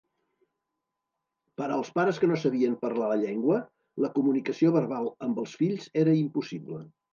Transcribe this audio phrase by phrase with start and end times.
[1.61, 3.59] Per als pares que no sabien parlar la llengua,
[4.07, 6.85] la comunicació verbal amb els fills era impossible.